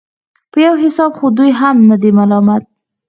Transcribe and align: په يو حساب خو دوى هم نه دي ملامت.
په 0.51 0.57
يو 0.65 0.73
حساب 0.83 1.11
خو 1.17 1.25
دوى 1.37 1.51
هم 1.59 1.77
نه 1.89 1.95
دي 2.01 2.11
ملامت. 2.17 2.63